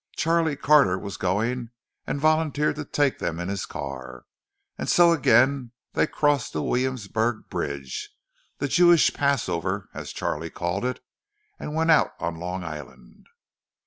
[0.15, 1.69] Charlie Carter was going,
[2.07, 4.25] and volunteered to take them in his car;
[4.75, 11.91] and so again they crossed the Williamsburg Bridge—"the Jewish passover," as Charlie called it—and went
[11.91, 13.27] out on Long Island.